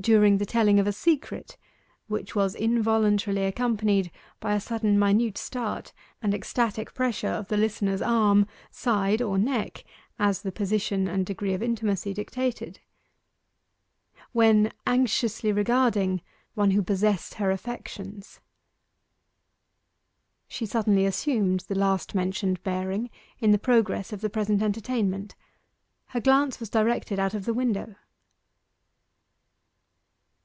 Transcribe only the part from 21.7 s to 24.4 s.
last mentioned bearing in the progress of the